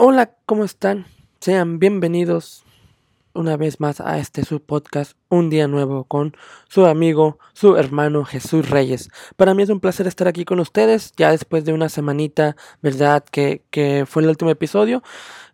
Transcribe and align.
Hola, 0.00 0.30
¿cómo 0.46 0.64
están? 0.64 1.06
Sean 1.40 1.80
bienvenidos 1.80 2.62
una 3.34 3.56
vez 3.56 3.80
más 3.80 4.00
a 4.00 4.18
este 4.18 4.44
su 4.44 4.62
podcast 4.62 5.18
Un 5.30 5.50
día 5.50 5.68
nuevo 5.68 6.04
con 6.04 6.34
su 6.68 6.86
amigo, 6.86 7.38
su 7.52 7.76
hermano 7.76 8.24
Jesús 8.24 8.70
Reyes. 8.70 9.10
Para 9.36 9.52
mí 9.52 9.62
es 9.62 9.68
un 9.68 9.78
placer 9.78 10.06
estar 10.06 10.26
aquí 10.26 10.46
con 10.46 10.58
ustedes 10.58 11.12
ya 11.18 11.30
después 11.30 11.66
de 11.66 11.74
una 11.74 11.90
semanita, 11.90 12.56
¿verdad? 12.80 13.22
Que, 13.30 13.62
que 13.70 14.04
fue 14.06 14.22
el 14.22 14.30
último 14.30 14.50
episodio 14.50 15.02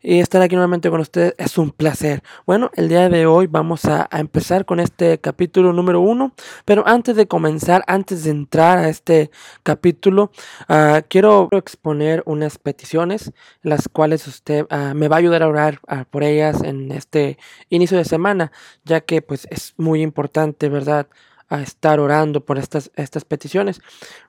y 0.05 0.21
estar 0.21 0.43
aquí 0.43 0.55
nuevamente 0.55 0.91
con 0.91 1.01
ustedes 1.01 1.35
es 1.39 1.57
un 1.57 1.71
placer. 1.71 2.23
Bueno, 2.45 2.71
el 2.75 2.91
día 2.91 3.09
de 3.09 3.25
hoy 3.25 3.47
vamos 3.47 3.87
a, 3.87 4.07
empezar 4.13 4.67
con 4.67 4.79
este 4.79 5.19
capítulo 5.19 5.73
número 5.73 6.01
uno, 6.01 6.35
pero 6.67 6.87
antes 6.87 7.17
de 7.17 7.27
comenzar, 7.27 7.83
antes 7.87 8.25
de 8.25 8.31
entrar 8.31 8.77
a 8.77 8.91
este 8.91 9.31
capítulo, 9.63 10.31
uh, 10.69 11.01
quiero 11.09 11.49
exponer 11.53 12.23
unas 12.27 12.59
peticiones, 12.59 13.33
las 13.63 13.89
cuales 13.89 14.27
usted 14.27 14.67
uh, 14.71 14.95
me 14.95 15.09
va 15.09 15.17
a 15.17 15.19
ayudar 15.21 15.43
a 15.43 15.49
orar 15.49 15.81
uh, 15.91 16.05
por 16.11 16.23
ellas 16.23 16.63
en 16.63 16.93
este 16.93 17.39
inicio 17.71 17.97
de 17.97 18.05
semana, 18.05 18.53
ya 18.85 19.01
que 19.01 19.23
pues 19.23 19.49
es 19.51 19.64
muy 19.77 20.03
importante, 20.03 20.69
¿verdad? 20.69 21.07
a 21.49 21.63
estar 21.63 22.01
orando 22.01 22.45
por 22.45 22.59
estas, 22.59 22.91
estas 22.97 23.25
peticiones. 23.25 23.81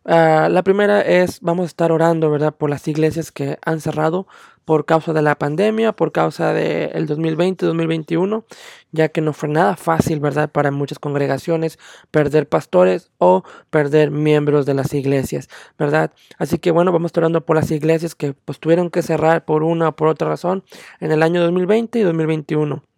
la 0.03 0.61
primera 0.63 1.01
es, 1.01 1.39
vamos 1.41 1.63
a 1.63 1.67
estar 1.67 1.91
orando, 1.91 2.29
¿verdad? 2.29 2.53
Por 2.53 2.69
las 2.69 2.87
iglesias 2.87 3.31
que 3.31 3.57
han 3.65 3.81
cerrado 3.81 4.27
por 4.65 4.85
causa 4.85 5.13
de 5.13 5.21
la 5.21 5.35
pandemia, 5.35 5.93
por 5.93 6.11
causa 6.11 6.53
del 6.53 7.07
2020-2021, 7.07 8.43
ya 8.91 9.09
que 9.09 9.21
no 9.21 9.31
fue 9.33 9.49
nada 9.49 9.75
fácil, 9.75 10.19
¿verdad?, 10.19 10.49
para 10.49 10.71
muchas 10.71 10.99
congregaciones 10.99 11.77
perder 12.11 12.49
pastores 12.49 13.11
o 13.19 13.43
perder 13.69 14.11
miembros 14.11 14.65
de 14.65 14.73
las 14.73 14.93
iglesias, 14.93 15.49
¿verdad? 15.77 16.11
Así 16.37 16.57
que 16.59 16.71
bueno, 16.71 16.91
vamos 16.91 17.11
orando 17.15 17.45
por 17.45 17.55
las 17.55 17.71
iglesias 17.71 18.15
que 18.15 18.33
pues 18.33 18.59
tuvieron 18.59 18.89
que 18.89 19.03
cerrar 19.03 19.45
por 19.45 19.63
una 19.63 19.89
o 19.89 19.95
por 19.95 20.07
otra 20.07 20.27
razón 20.29 20.63
en 20.99 21.11
el 21.11 21.23
año 21.23 21.41
2020 21.41 21.99
y 21.99 22.01
2021. 22.01 22.94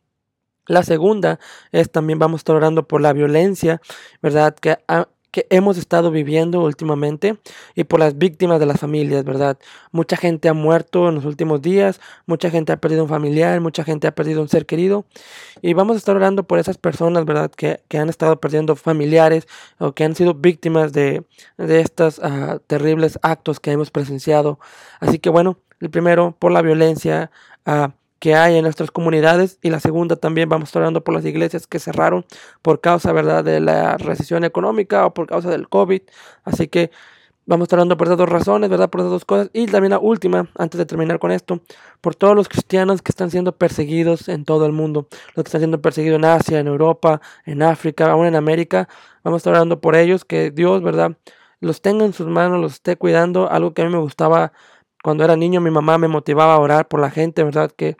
La 0.68 0.84
segunda 0.84 1.40
es 1.72 1.92
también 1.92 2.20
vamos 2.20 2.40
a 2.40 2.42
estar 2.42 2.56
orando 2.56 2.88
por 2.88 3.02
la 3.02 3.14
violencia, 3.14 3.82
¿verdad? 4.22 4.56
Que 4.56 4.78
ha, 4.88 5.08
que 5.32 5.46
hemos 5.50 5.78
estado 5.78 6.09
viviendo 6.09 6.62
últimamente 6.64 7.38
y 7.76 7.84
por 7.84 8.00
las 8.00 8.18
víctimas 8.18 8.59
de 8.59 8.66
las 8.66 8.80
familias, 8.80 9.24
¿verdad? 9.24 9.58
Mucha 9.92 10.18
gente 10.18 10.50
ha 10.50 10.54
muerto 10.54 11.09
en 11.09 11.16
los 11.16 11.26
últimos 11.26 11.62
días, 11.62 12.00
mucha 12.26 12.50
gente 12.50 12.72
ha 12.72 12.78
perdido 12.78 13.04
un 13.04 13.09
familiar, 13.09 13.59
mucha 13.62 13.84
gente 13.84 14.08
ha 14.08 14.16
perdido 14.16 14.42
un 14.42 14.50
ser 14.50 14.66
querido 14.66 15.06
y 15.62 15.74
vamos 15.74 15.96
a 15.96 15.98
estar 16.00 16.16
orando 16.16 16.44
por 16.44 16.59
esas 16.59 16.78
personas, 16.78 17.26
¿verdad? 17.26 17.52
Que, 17.52 17.81
que 17.88 17.98
han 17.98 18.09
estado 18.09 18.40
perdiendo 18.40 18.76
familiares 18.76 19.48
o 19.78 19.92
que 19.92 20.06
han 20.06 20.16
sido 20.16 20.34
víctimas 20.34 20.94
de, 20.94 21.24
de 21.58 21.81
estos 21.81 22.20
uh, 22.20 22.59
terribles 22.66 23.20
actos 23.22 23.59
que 23.59 23.72
hemos 23.72 23.92
presenciado. 23.92 24.59
Así 25.00 25.20
que 25.20 25.30
bueno, 25.30 25.59
el 25.80 25.90
primero 25.90 26.36
por 26.40 26.52
la 26.52 26.62
violencia. 26.62 27.31
Uh, 27.66 27.92
que 28.20 28.36
hay 28.36 28.58
en 28.58 28.64
nuestras 28.64 28.92
comunidades 28.92 29.60
y 29.62 29.70
la 29.70 29.80
segunda 29.80 30.16
también 30.16 30.50
vamos 30.50 30.68
a 30.68 30.70
estar 30.70 30.82
orando 30.82 31.04
por 31.04 31.14
las 31.14 31.26
iglesias 31.26 31.68
que 31.68 31.80
cerraron 31.80 32.26
por 32.62 32.82
causa, 32.82 33.12
¿verdad?, 33.12 33.44
de 33.44 33.59
la 33.59 33.98
recesión 33.98 34.44
económica 34.44 35.06
o 35.06 35.14
por 35.14 35.28
causa 35.28 35.50
del 35.50 35.70
COVID. 35.70 36.02
Así 36.44 36.68
que 36.68 36.92
vamos 37.46 37.64
a 37.64 37.66
estar 37.66 37.80
orando 37.80 37.96
por 37.96 38.08
esas 38.08 38.18
dos 38.18 38.28
razones, 38.28 38.70
¿verdad?, 38.70 38.90
por 38.90 39.02
esas 39.02 39.12
dos 39.12 39.26
cosas. 39.26 39.50
Y 39.54 39.68
también 39.68 39.92
la 39.92 40.00
última, 40.00 40.50
antes 40.58 40.78
de 40.78 40.86
terminar 40.86 41.20
con 41.20 41.32
esto, 41.32 41.62
por 42.02 42.16
todos 42.16 42.36
los 42.36 42.50
cristianos 42.50 43.02
que 43.02 43.12
están 43.12 43.32
siendo 43.32 43.56
perseguidos 43.56 44.28
en 44.30 44.46
todo 44.46 44.66
el 44.66 44.74
mundo, 44.74 45.08
los 45.36 45.44
que 45.44 45.48
están 45.48 45.62
siendo 45.62 45.81
perseguidos 45.81 46.18
en 46.18 46.26
Asia, 46.26 46.59
en 46.59 46.68
Europa, 46.68 47.22
en 47.46 47.62
África, 47.64 48.12
aún 48.12 48.26
en 48.26 48.36
América. 48.36 48.90
Vamos 49.24 49.38
a 49.38 49.42
estar 49.42 49.54
orando 49.54 49.80
por 49.80 49.96
ellos, 49.96 50.26
que 50.26 50.52
Dios, 50.52 50.81
¿verdad?, 50.84 51.18
los 51.59 51.81
tenga 51.81 52.06
en 52.06 52.14
sus 52.14 52.28
manos, 52.28 52.59
los 52.59 52.74
esté 52.74 52.98
cuidando. 52.98 53.50
Algo 53.50 53.74
que 53.74 53.81
a 53.81 53.86
mí 53.86 53.92
me 53.92 54.00
gustaba 54.00 54.52
cuando 55.04 55.24
era 55.24 55.36
niño, 55.36 55.62
mi 55.62 55.72
mamá 55.72 55.98
me 55.98 56.08
motivaba 56.08 56.56
a 56.56 56.59
orar 56.59 56.88
por 56.88 57.00
la 57.00 57.12
gente, 57.12 57.44
¿verdad?, 57.44 57.72
que 57.72 57.96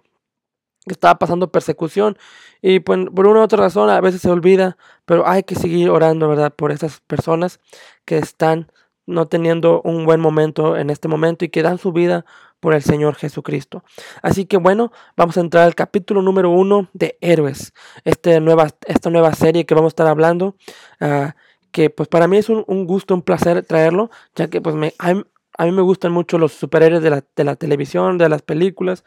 estaba 0.94 1.20
pasando 1.20 1.52
persecución 1.52 2.18
y 2.62 2.80
pues, 2.80 3.00
por 3.14 3.28
una 3.28 3.42
u 3.42 3.44
otra 3.44 3.60
razón 3.60 3.90
a 3.90 4.02
veces 4.02 4.22
se 4.22 4.30
olvida, 4.30 4.78
pero 5.06 5.28
hay 5.28 5.44
que 5.44 5.56
seguir 5.56 5.90
orando, 5.90 6.28
¿verdad? 6.28 6.53
Por 6.53 6.72
esas 6.72 7.02
personas 7.02 7.59
que 8.06 8.18
están 8.18 8.72
no 9.06 9.28
teniendo 9.28 9.81
un 9.84 10.06
buen 10.06 10.20
momento 10.20 10.78
en 10.78 10.90
este 10.90 11.08
momento 11.08 11.46
y 11.46 11.50
que 11.50 11.64
dan 11.64 11.78
su 11.78 11.94
vida 11.94 12.26
por 12.59 12.74
el 12.74 12.84
Señor 12.84 13.16
Jesucristo. 13.16 13.84
Así 14.22 14.46
que 14.46 14.58
bueno, 14.58 14.92
vamos 15.16 15.38
a 15.38 15.42
entrar 15.42 15.64
al 15.66 15.76
capítulo 15.76 16.22
número 16.22 16.50
uno 16.50 16.90
de 16.94 17.18
Héroes, 17.22 17.74
este 18.03 18.40
nueva, 18.42 18.68
esta 18.86 19.09
nueva 19.09 19.34
serie 19.34 19.66
que 19.66 19.76
vamos 19.76 19.90
a 19.90 19.94
estar 19.94 20.08
hablando, 20.08 20.56
uh, 21.00 21.31
que 21.72 21.90
pues 21.90 22.09
para 22.09 22.28
mí 22.28 22.38
es 22.38 22.50
un, 22.50 22.64
un, 22.68 22.86
gusto, 22.86 23.14
un 23.14 23.22
placer 23.22 23.64
traerlo, 23.64 24.09
ya 24.36 24.50
que 24.50 24.62
pues 24.62 24.76
me, 24.76 24.94
a 25.57 25.66
mí 25.66 25.72
me 25.72 25.81
gustan 25.81 26.12
mucho 26.12 26.38
los 26.38 26.53
superhéroes 26.53 27.01
de 27.03 27.09
la, 27.09 27.23
de 27.35 27.44
la 27.44 27.56
televisión, 27.56 28.18
de 28.18 28.29
las 28.29 28.41
películas. 28.44 29.03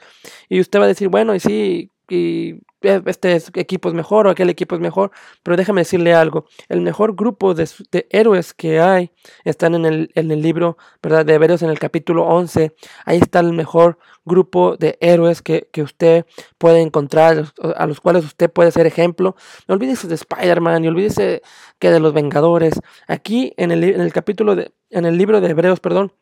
Y 0.48 0.60
usted 0.60 0.80
va 0.80 0.84
a 0.84 0.88
decir, 0.88 1.08
bueno, 1.08 1.34
y 1.34 1.40
sí, 1.40 1.90
y 2.10 2.60
este 2.82 3.38
equipo 3.54 3.88
es 3.88 3.94
mejor 3.94 4.26
o 4.26 4.30
aquel 4.30 4.50
equipo 4.50 4.74
es 4.74 4.80
mejor, 4.80 5.10
pero 5.42 5.56
déjame 5.56 5.82
decirle 5.82 6.14
algo, 6.14 6.46
el 6.68 6.80
mejor 6.80 7.14
grupo 7.14 7.54
de, 7.54 7.68
de 7.92 8.06
héroes 8.10 8.54
que 8.54 8.80
hay 8.80 9.12
están 9.44 9.74
en 9.74 9.84
el, 9.84 10.10
en 10.14 10.30
el, 10.30 10.42
libro, 10.42 10.76
¿verdad? 11.02 11.24
De 11.24 11.34
Hebreos 11.34 11.62
en 11.62 11.70
el 11.70 11.78
capítulo 11.78 12.24
11, 12.24 12.74
ahí 13.04 13.18
está 13.18 13.40
el 13.40 13.52
mejor 13.52 13.98
grupo 14.24 14.76
de 14.76 14.96
héroes 15.00 15.42
que, 15.42 15.68
que 15.72 15.82
usted 15.82 16.26
puede 16.58 16.80
encontrar, 16.80 17.52
a 17.76 17.86
los 17.86 18.00
cuales 18.00 18.24
usted 18.24 18.50
puede 18.50 18.70
ser 18.72 18.86
ejemplo. 18.86 19.36
No 19.68 19.74
olvídese 19.74 20.08
de 20.08 20.14
Spider-Man 20.14 20.84
y 20.84 20.88
olvídese 20.88 21.42
que 21.78 21.90
de 21.90 22.00
los 22.00 22.12
Vengadores. 22.12 22.80
Aquí 23.06 23.52
en 23.56 23.70
el, 23.70 23.84
en 23.84 24.00
el 24.00 24.12
capítulo 24.12 24.56
de, 24.56 24.72
en 24.90 25.04
el 25.04 25.16
libro 25.16 25.40
de 25.40 25.50
Hebreos, 25.50 25.80
perdón, 25.80 26.12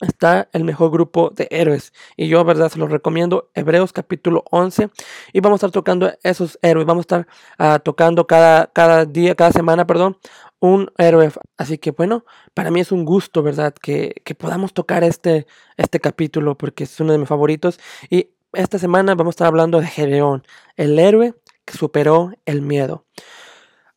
está 0.00 0.48
el 0.52 0.64
mejor 0.64 0.90
grupo 0.90 1.30
de 1.30 1.48
héroes. 1.50 1.92
Y 2.16 2.28
yo, 2.28 2.44
verdad, 2.44 2.70
se 2.70 2.78
los 2.78 2.90
recomiendo. 2.90 3.50
Hebreos 3.54 3.92
capítulo 3.92 4.44
11. 4.50 4.90
Y 5.32 5.40
vamos 5.40 5.56
a 5.56 5.66
estar 5.66 5.70
tocando 5.70 6.12
esos 6.22 6.58
héroes. 6.62 6.86
Vamos 6.86 7.02
a 7.02 7.22
estar 7.22 7.28
uh, 7.58 7.78
tocando 7.80 8.26
cada, 8.26 8.66
cada 8.68 9.04
día, 9.04 9.34
cada 9.34 9.52
semana, 9.52 9.86
perdón, 9.86 10.18
un 10.60 10.90
héroe. 10.98 11.30
Así 11.56 11.78
que 11.78 11.90
bueno, 11.90 12.24
para 12.54 12.70
mí 12.70 12.80
es 12.80 12.92
un 12.92 13.04
gusto, 13.04 13.42
¿verdad? 13.42 13.74
Que, 13.74 14.22
que 14.24 14.34
podamos 14.34 14.72
tocar 14.72 15.04
este, 15.04 15.46
este 15.76 16.00
capítulo 16.00 16.56
porque 16.56 16.84
es 16.84 17.00
uno 17.00 17.12
de 17.12 17.18
mis 17.18 17.28
favoritos. 17.28 17.78
Y 18.08 18.30
esta 18.52 18.78
semana 18.78 19.14
vamos 19.14 19.32
a 19.32 19.34
estar 19.34 19.46
hablando 19.46 19.80
de 19.80 19.86
Gedeón, 19.86 20.44
el 20.76 20.98
héroe 20.98 21.34
que 21.64 21.76
superó 21.76 22.32
el 22.46 22.62
miedo. 22.62 23.04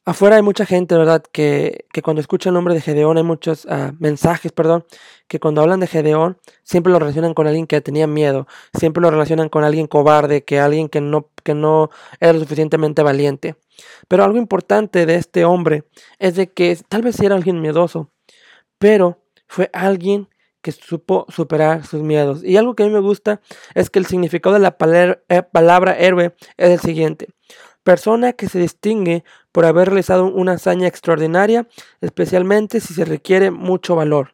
Afuera 0.06 0.36
hay 0.36 0.42
mucha 0.42 0.66
gente, 0.66 0.98
¿verdad? 0.98 1.24
Que, 1.32 1.86
que 1.94 2.02
cuando 2.02 2.20
escucha 2.20 2.50
el 2.50 2.56
nombre 2.56 2.74
de 2.74 2.82
Gedeón 2.82 3.16
hay 3.16 3.24
muchos 3.24 3.64
uh, 3.64 3.94
mensajes, 4.00 4.52
perdón, 4.52 4.86
que 5.30 5.40
cuando 5.40 5.62
hablan 5.62 5.80
de 5.80 5.88
Gedeón 5.88 6.38
siempre 6.64 6.92
lo 6.92 7.00
relacionan 7.00 7.34
con 7.34 7.48
alguien 7.48 7.68
que 7.68 7.80
tenía 7.80 8.06
miedo, 8.06 8.46
siempre 8.78 9.00
lo 9.02 9.12
relacionan 9.12 9.48
con 9.48 9.64
alguien 9.64 9.88
cobarde, 9.88 10.44
que 10.44 10.60
alguien 10.60 10.90
que 10.90 11.00
no, 11.00 11.30
que 11.44 11.54
no 11.54 11.90
era 12.20 12.34
lo 12.34 12.40
suficientemente 12.40 13.02
valiente. 13.02 13.56
Pero 14.10 14.26
algo 14.26 14.38
importante 14.38 15.06
de 15.06 15.16
este 15.16 15.46
hombre 15.46 15.86
es 16.20 16.36
de 16.36 16.52
que 16.52 16.78
tal 16.90 17.02
vez 17.02 17.18
era 17.22 17.36
alguien 17.36 17.62
miedoso, 17.62 18.10
pero 18.80 19.24
fue 19.48 19.70
alguien 19.72 20.28
que 20.62 20.74
supo 20.74 21.26
superar 21.30 21.86
sus 21.86 22.02
miedos. 22.02 22.44
Y 22.44 22.58
algo 22.58 22.76
que 22.76 22.84
a 22.84 22.88
mí 22.88 22.92
me 22.92 23.00
gusta 23.00 23.40
es 23.74 23.90
que 23.90 24.00
el 24.00 24.06
significado 24.06 24.54
de 24.56 24.60
la 24.60 24.76
eh, 25.30 25.44
palabra 25.44 25.98
héroe 25.98 26.36
es 26.58 26.72
el 26.72 26.80
siguiente 26.82 27.30
persona 27.84 28.34
que 28.34 28.48
se 28.48 28.60
distingue 28.60 29.24
por 29.54 29.66
haber 29.66 29.88
realizado 29.88 30.26
una 30.26 30.54
hazaña 30.54 30.88
extraordinaria, 30.88 31.68
especialmente 32.02 32.82
si 32.82 32.94
se 32.94 33.06
requiere 33.06 33.52
mucho 33.52 33.96
valor. 33.96 34.34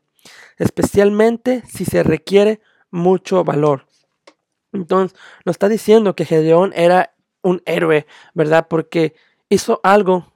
Especialmente 0.57 1.61
si 1.67 1.85
se 1.85 2.01
requiere 2.01 2.61
mucho 2.89 3.43
valor. 3.43 3.85
Entonces, 4.71 5.17
nos 5.45 5.55
está 5.55 5.69
diciendo 5.69 6.15
que 6.15 6.25
Gedeón 6.25 6.71
era 6.73 7.13
un 7.41 7.61
héroe, 7.65 8.07
¿verdad? 8.33 8.67
Porque 8.69 9.13
hizo 9.49 9.81
algo 9.83 10.31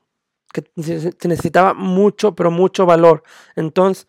que 0.53 0.63
se 0.81 1.27
necesitaba 1.27 1.73
mucho, 1.73 2.35
pero 2.35 2.51
mucho 2.51 2.85
valor. 2.85 3.23
Entonces, 3.55 4.07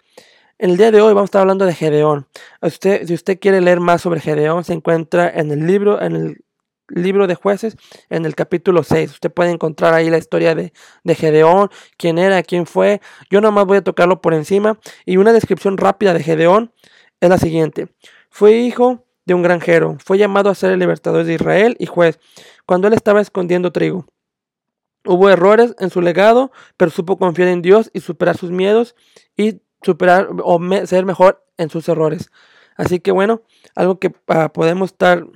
el 0.58 0.76
día 0.76 0.90
de 0.90 1.00
hoy 1.00 1.14
vamos 1.14 1.28
a 1.28 1.30
estar 1.30 1.40
hablando 1.42 1.66
de 1.66 1.74
Gedeón. 1.74 2.26
Usted, 2.60 3.06
si 3.06 3.14
usted 3.14 3.38
quiere 3.38 3.60
leer 3.60 3.80
más 3.80 4.02
sobre 4.02 4.20
Gedeón, 4.20 4.64
se 4.64 4.72
encuentra 4.72 5.30
en 5.30 5.52
el 5.52 5.66
libro, 5.66 6.02
en 6.02 6.16
el 6.16 6.43
libro 6.94 7.26
de 7.26 7.34
jueces 7.34 7.76
en 8.10 8.24
el 8.24 8.34
capítulo 8.34 8.82
6. 8.82 9.10
Usted 9.10 9.32
puede 9.32 9.50
encontrar 9.50 9.94
ahí 9.94 10.10
la 10.10 10.18
historia 10.18 10.54
de, 10.54 10.72
de 11.02 11.14
Gedeón, 11.14 11.70
quién 11.96 12.18
era, 12.18 12.42
quién 12.42 12.66
fue. 12.66 13.00
Yo 13.30 13.40
nomás 13.40 13.66
voy 13.66 13.78
a 13.78 13.84
tocarlo 13.84 14.20
por 14.20 14.34
encima. 14.34 14.78
Y 15.04 15.16
una 15.16 15.32
descripción 15.32 15.76
rápida 15.76 16.14
de 16.14 16.22
Gedeón 16.22 16.72
es 17.20 17.28
la 17.28 17.38
siguiente. 17.38 17.88
Fue 18.30 18.52
hijo 18.52 19.04
de 19.26 19.34
un 19.34 19.42
granjero. 19.42 19.96
Fue 20.04 20.18
llamado 20.18 20.50
a 20.50 20.54
ser 20.54 20.72
el 20.72 20.78
libertador 20.78 21.24
de 21.24 21.34
Israel 21.34 21.76
y 21.78 21.86
juez 21.86 22.18
cuando 22.66 22.88
él 22.88 22.94
estaba 22.94 23.20
escondiendo 23.20 23.72
trigo. 23.72 24.06
Hubo 25.06 25.28
errores 25.28 25.74
en 25.78 25.90
su 25.90 26.00
legado, 26.00 26.50
pero 26.76 26.90
supo 26.90 27.18
confiar 27.18 27.48
en 27.48 27.60
Dios 27.62 27.90
y 27.92 28.00
superar 28.00 28.36
sus 28.36 28.50
miedos 28.50 28.94
y 29.36 29.60
superar 29.82 30.28
o 30.42 30.58
ser 30.86 31.04
mejor 31.04 31.44
en 31.58 31.68
sus 31.68 31.88
errores. 31.88 32.30
Así 32.76 33.00
que 33.00 33.12
bueno, 33.12 33.42
algo 33.74 33.98
que 33.98 34.08
uh, 34.08 34.48
podemos 34.52 34.92
estar 34.92 35.26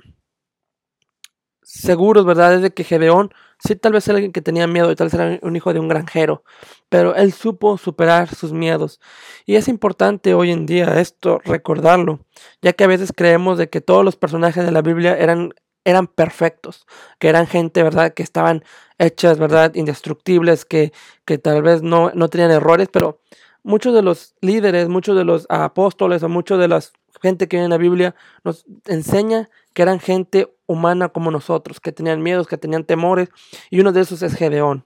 seguros, 1.69 2.25
¿verdad? 2.25 2.55
Es 2.55 2.61
de 2.63 2.71
que 2.71 2.83
Gedeón, 2.83 3.31
sí, 3.59 3.75
tal 3.75 3.93
vez 3.93 4.07
era 4.07 4.15
alguien 4.15 4.31
que 4.31 4.41
tenía 4.41 4.65
miedo 4.65 4.91
y 4.91 4.95
tal 4.95 5.05
vez 5.05 5.13
era 5.13 5.39
un 5.43 5.55
hijo 5.55 5.71
de 5.71 5.79
un 5.79 5.87
granjero, 5.87 6.43
pero 6.89 7.15
él 7.15 7.31
supo 7.31 7.77
superar 7.77 8.33
sus 8.33 8.53
miedos. 8.53 8.99
Y 9.45 9.55
es 9.55 9.67
importante 9.67 10.33
hoy 10.33 10.51
en 10.51 10.65
día 10.65 10.99
esto, 10.99 11.39
recordarlo, 11.45 12.21
ya 12.63 12.73
que 12.73 12.85
a 12.85 12.87
veces 12.87 13.13
creemos 13.15 13.59
de 13.59 13.69
que 13.69 13.81
todos 13.81 14.03
los 14.03 14.15
personajes 14.15 14.65
de 14.65 14.71
la 14.71 14.81
Biblia 14.81 15.15
eran 15.17 15.53
eran 15.85 16.07
perfectos, 16.07 16.85
que 17.19 17.29
eran 17.29 17.47
gente, 17.47 17.81
¿verdad? 17.83 18.13
Que 18.13 18.21
estaban 18.21 18.63
hechas, 18.97 19.39
¿verdad? 19.39 19.73
Indestructibles, 19.75 20.65
que, 20.65 20.91
que 21.25 21.37
tal 21.37 21.61
vez 21.61 21.81
no, 21.81 22.11
no 22.13 22.29
tenían 22.29 22.51
errores, 22.51 22.89
pero 22.91 23.21
muchos 23.63 23.93
de 23.93 24.01
los 24.01 24.35
líderes, 24.41 24.89
muchos 24.89 25.15
de 25.15 25.23
los 25.23 25.45
apóstoles 25.49 26.21
o 26.21 26.29
muchos 26.29 26.59
de 26.59 26.67
la 26.67 26.81
gente 27.21 27.47
que 27.47 27.57
viene 27.57 27.65
en 27.65 27.71
la 27.71 27.77
Biblia 27.77 28.15
nos 28.43 28.65
enseña 28.85 29.49
que 29.73 29.81
eran 29.81 29.99
gente 29.99 30.53
humana 30.69 31.09
como 31.09 31.31
nosotros, 31.31 31.79
que 31.79 31.91
tenían 31.91 32.21
miedos, 32.21 32.47
que 32.47 32.57
tenían 32.57 32.83
temores, 32.85 33.29
y 33.69 33.79
uno 33.81 33.91
de 33.91 34.01
esos 34.01 34.21
es 34.21 34.35
Gedeón. 34.35 34.85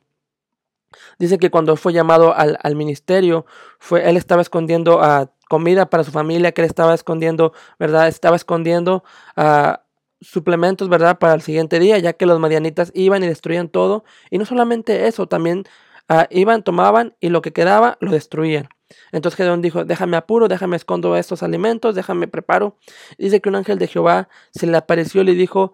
Dice 1.20 1.38
que 1.38 1.52
cuando 1.52 1.76
fue 1.76 1.92
llamado 1.92 2.34
al, 2.36 2.58
al 2.64 2.76
ministerio, 2.76 3.46
fue, 3.80 4.10
él 4.10 4.16
estaba 4.16 4.42
escondiendo 4.42 5.04
a 5.04 5.32
comida 5.50 5.90
para 5.90 6.04
su 6.04 6.12
familia, 6.12 6.52
que 6.54 6.62
él 6.62 6.68
estaba 6.68 6.94
escondiendo, 6.94 7.54
¿verdad? 7.78 8.08
Estaba 8.08 8.36
escondiendo 8.36 9.04
a 9.36 9.84
suplementos, 10.22 10.88
¿verdad? 10.88 11.20
Para 11.20 11.34
el 11.34 11.42
siguiente 11.42 11.80
día, 11.80 11.98
ya 12.00 12.14
que 12.14 12.26
los 12.26 12.40
madianitas 12.40 12.92
iban 12.96 13.24
y 13.24 13.28
destruían 13.28 13.68
todo. 13.68 14.06
Y 14.30 14.38
no 14.38 14.46
solamente 14.46 15.08
eso, 15.08 15.28
también 15.28 15.66
ah, 16.08 16.28
iban, 16.30 16.64
tomaban 16.64 17.16
y 17.20 17.30
lo 17.30 17.42
que 17.42 17.52
quedaba 17.52 17.98
lo 18.00 18.12
destruían. 18.12 18.70
Entonces 19.12 19.38
Gedeón 19.38 19.62
dijo, 19.62 19.86
déjame 19.86 20.18
apuro, 20.18 20.48
déjame 20.48 20.76
escondo 20.76 21.16
estos 21.16 21.44
alimentos, 21.44 21.96
déjame 21.96 22.28
preparo. 22.28 22.78
Dice 23.18 23.42
que 23.42 23.50
un 23.50 23.56
ángel 23.56 23.80
de 23.80 23.88
Jehová 23.88 24.30
se 24.52 24.68
le 24.68 24.78
apareció 24.78 25.22
y 25.22 25.26
le 25.26 25.34
dijo, 25.34 25.74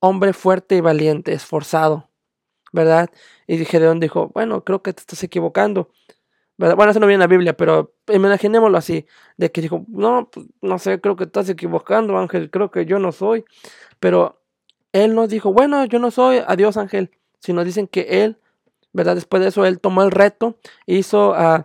hombre 0.00 0.32
fuerte 0.32 0.76
y 0.76 0.80
valiente, 0.80 1.32
esforzado, 1.32 2.10
¿verdad? 2.72 3.10
Y 3.46 3.64
Gedeón 3.64 4.00
dijo, 4.00 4.30
bueno, 4.34 4.64
creo 4.64 4.82
que 4.82 4.92
te 4.92 5.00
estás 5.00 5.22
equivocando. 5.22 5.90
Bueno, 6.58 6.90
eso 6.90 6.98
no 6.98 7.06
viene 7.06 7.22
en 7.22 7.30
la 7.30 7.36
Biblia, 7.36 7.56
pero 7.56 7.94
imaginémoslo 8.12 8.76
así, 8.78 9.06
de 9.36 9.52
que 9.52 9.60
dijo, 9.60 9.84
no, 9.86 10.28
pues, 10.30 10.46
no 10.60 10.80
sé, 10.80 11.00
creo 11.00 11.14
que 11.14 11.24
estás 11.24 11.48
equivocando, 11.48 12.18
Ángel, 12.18 12.50
creo 12.50 12.72
que 12.72 12.84
yo 12.84 12.98
no 12.98 13.12
soy. 13.12 13.44
Pero 14.00 14.42
él 14.92 15.14
nos 15.14 15.28
dijo, 15.28 15.52
bueno, 15.52 15.84
yo 15.84 16.00
no 16.00 16.10
soy, 16.10 16.42
adiós 16.44 16.76
Ángel, 16.76 17.12
sino 17.38 17.62
dicen 17.62 17.86
que 17.86 18.24
él, 18.24 18.38
¿verdad? 18.92 19.14
Después 19.14 19.40
de 19.40 19.50
eso, 19.50 19.64
él 19.66 19.78
tomó 19.78 20.02
el 20.02 20.10
reto, 20.10 20.58
hizo, 20.86 21.30
uh, 21.30 21.62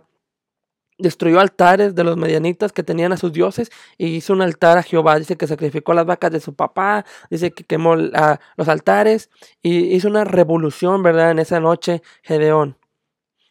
destruyó 0.98 1.40
altares 1.40 1.94
de 1.94 2.04
los 2.04 2.16
medianitas 2.16 2.72
que 2.72 2.82
tenían 2.82 3.12
a 3.12 3.16
sus 3.16 3.32
dioses 3.32 3.70
y 3.98 4.06
hizo 4.08 4.32
un 4.32 4.42
altar 4.42 4.78
a 4.78 4.82
Jehová. 4.82 5.18
Dice 5.18 5.36
que 5.36 5.46
sacrificó 5.46 5.94
las 5.94 6.06
vacas 6.06 6.30
de 6.32 6.40
su 6.40 6.54
papá, 6.54 7.04
dice 7.30 7.52
que 7.52 7.64
quemó 7.64 7.96
los 7.96 8.68
altares 8.68 9.30
y 9.62 9.94
hizo 9.94 10.08
una 10.08 10.24
revolución, 10.24 11.02
¿verdad? 11.02 11.30
En 11.30 11.38
esa 11.38 11.60
noche, 11.60 12.02
Gedeón. 12.22 12.78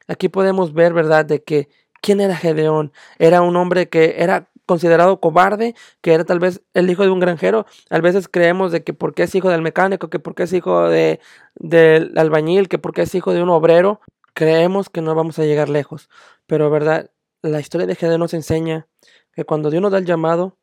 Aquí 0.07 0.29
podemos 0.29 0.73
ver, 0.73 0.93
¿verdad?, 0.93 1.25
de 1.25 1.43
que 1.43 1.69
quién 2.01 2.21
era 2.21 2.35
Gedeón. 2.35 2.91
Era 3.19 3.41
un 3.41 3.55
hombre 3.55 3.89
que 3.89 4.15
era 4.17 4.49
considerado 4.65 5.19
cobarde, 5.19 5.75
que 6.01 6.13
era 6.13 6.23
tal 6.25 6.39
vez 6.39 6.61
el 6.73 6.89
hijo 6.89 7.03
de 7.03 7.09
un 7.09 7.19
granjero. 7.19 7.65
A 7.89 7.99
veces 7.99 8.27
creemos 8.27 8.71
de 8.71 8.83
que 8.83 8.93
porque 8.93 9.23
es 9.23 9.35
hijo 9.35 9.49
del 9.49 9.61
mecánico, 9.61 10.09
que 10.09 10.19
porque 10.19 10.43
es 10.43 10.53
hijo 10.53 10.87
de, 10.89 11.19
del 11.55 12.17
albañil, 12.17 12.69
que 12.69 12.79
porque 12.79 13.03
es 13.03 13.15
hijo 13.15 13.33
de 13.33 13.43
un 13.43 13.49
obrero, 13.49 14.01
creemos 14.33 14.89
que 14.89 15.01
no 15.01 15.15
vamos 15.15 15.39
a 15.39 15.43
llegar 15.43 15.69
lejos. 15.69 16.09
Pero, 16.47 16.69
¿verdad? 16.69 17.11
La 17.43 17.59
historia 17.59 17.85
de 17.85 17.95
Gedeón 17.95 18.21
nos 18.21 18.33
enseña 18.33 18.87
que 19.33 19.43
cuando 19.43 19.69
Dios 19.69 19.81
nos 19.81 19.91
da 19.91 19.97
el 19.97 20.05
llamado, 20.05 20.57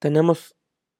tenemos 0.00 0.56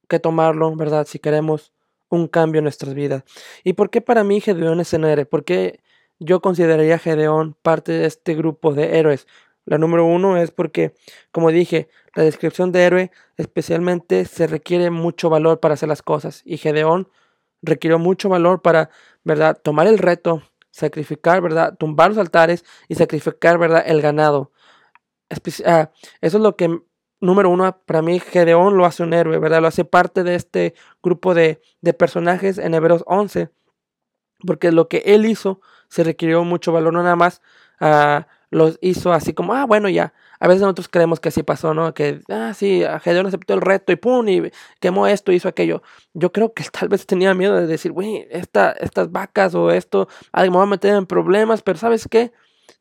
que 0.09 0.21
tomarlo, 0.21 0.75
¿verdad? 0.77 1.07
Si 1.07 1.19
queremos 1.19 1.73
un 2.09 2.29
cambio 2.29 2.61
en 2.61 2.65
nuestras 2.65 2.95
vidas. 2.95 3.25
¿Y 3.65 3.73
por 3.75 3.91
qué 3.91 4.01
para 4.01 4.25
mí 4.25 4.41
Gedeón 4.41 4.79
es 4.79 4.95
héroe? 4.95 5.27
¿Por 5.27 5.45
qué 5.45 5.81
yo 6.21 6.41
consideraría 6.41 6.97
a 6.97 6.99
Gedeón 6.99 7.57
parte 7.63 7.93
de 7.93 8.07
este 8.07 8.35
grupo 8.35 8.75
de 8.75 8.99
héroes. 8.99 9.27
La 9.65 9.79
número 9.79 10.05
uno 10.05 10.37
es 10.37 10.51
porque, 10.51 10.95
como 11.31 11.51
dije, 11.51 11.89
la 12.15 12.23
descripción 12.23 12.73
de 12.73 12.85
héroe 12.85 13.11
especialmente 13.37 14.25
se 14.25 14.47
requiere 14.47 14.91
mucho 14.91 15.31
valor 15.31 15.61
para 15.61 15.75
hacer 15.75 15.89
las 15.89 16.03
cosas. 16.03 16.43
Y 16.45 16.59
Gedeón 16.59 17.09
requirió 17.63 17.99
mucho 17.99 18.29
valor 18.29 18.63
para, 18.63 18.91
¿verdad?, 19.25 19.61
tomar 19.63 19.87
el 19.87 19.99
reto, 19.99 20.43
sacrificar, 20.71 21.43
¿verdad?, 21.43 21.77
tumbar 21.77 22.11
los 22.11 22.19
altares 22.19 22.65
y 22.89 22.95
sacrificar, 22.95 23.59
¿verdad?, 23.59 23.83
el 23.87 24.01
ganado. 24.01 24.53
Ah, 25.67 25.91
eso 26.21 26.37
es 26.39 26.43
lo 26.43 26.57
que, 26.57 26.81
número 27.21 27.51
uno, 27.51 27.81
para 27.87 28.03
mí 28.03 28.21
Gedeón 28.21 28.77
lo 28.77 28.87
hace 28.87 29.03
un 29.03 29.13
héroe, 29.13 29.39
¿verdad? 29.39 29.61
Lo 29.61 29.69
hace 29.69 29.85
parte 29.85 30.25
de 30.25 30.35
este 30.35 30.75
grupo 31.03 31.35
de, 31.35 31.61
de 31.81 31.93
personajes 31.95 32.59
en 32.59 32.75
Hebreos 32.75 33.05
11 33.07 33.51
porque 34.47 34.73
lo 34.73 34.89
que 34.89 35.03
él 35.07 35.27
hizo 35.27 35.61
se 35.89 36.05
requirió 36.05 36.45
mucho 36.45 36.73
valor, 36.73 36.93
no 36.93 37.03
nada 37.03 37.17
más 37.17 37.41
uh, 37.81 38.23
los 38.51 38.79
hizo 38.81 39.13
así 39.13 39.35
como, 39.35 39.55
ah, 39.55 39.67
bueno, 39.67 39.89
ya. 39.89 40.15
A 40.41 40.47
veces 40.47 40.63
nosotros 40.63 40.89
creemos 40.89 41.21
que 41.21 41.29
así 41.31 41.43
pasó, 41.43 41.75
¿no? 41.75 41.93
Que, 41.95 42.21
ah, 42.29 42.55
sí, 42.55 42.83
Gedeón 43.03 43.27
aceptó 43.27 43.55
el 43.55 43.61
reto 43.61 43.93
y 43.93 43.97
pum, 43.97 44.29
y 44.29 44.51
quemó 44.81 45.07
esto, 45.07 45.33
hizo 45.33 45.49
aquello. 45.49 45.83
Yo 46.15 46.33
creo 46.33 46.55
que 46.55 46.65
tal 46.71 46.89
vez 46.89 47.07
tenía 47.07 47.35
miedo 47.35 47.57
de 47.57 47.67
decir, 47.67 47.93
güey, 47.93 48.27
esta, 48.31 48.73
estas 48.73 49.11
vacas 49.11 49.55
o 49.55 49.71
esto, 49.71 50.09
algo 50.33 50.53
me 50.53 50.59
va 50.59 50.65
a 50.65 50.67
meter 50.67 50.95
en 50.95 51.07
problemas, 51.07 51.63
pero 51.63 51.79
¿sabes 51.79 52.07
qué? 52.09 52.33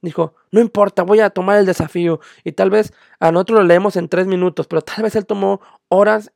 Dijo, 0.02 0.36
no 0.52 0.60
importa, 0.60 1.04
voy 1.04 1.20
a 1.20 1.30
tomar 1.30 1.58
el 1.58 1.66
desafío. 1.66 2.20
Y 2.44 2.54
tal 2.54 2.70
vez 2.70 2.94
a 3.20 3.32
nosotros 3.32 3.60
lo 3.60 3.66
leemos 3.66 3.96
en 3.96 4.10
tres 4.10 4.28
minutos, 4.28 4.68
pero 4.68 4.82
tal 4.82 5.04
vez 5.04 5.16
él 5.16 5.26
tomó 5.26 5.62
horas 5.90 6.32